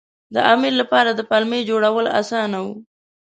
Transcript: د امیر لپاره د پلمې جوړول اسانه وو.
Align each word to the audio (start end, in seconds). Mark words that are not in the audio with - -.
د 0.33 0.35
امیر 0.53 0.73
لپاره 0.81 1.09
د 1.13 1.21
پلمې 1.29 1.59
جوړول 1.69 2.05
اسانه 2.19 2.57
وو. 2.65 2.75